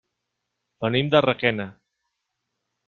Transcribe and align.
Venim 0.85 1.13
de 1.17 1.23
Requena. 1.27 1.71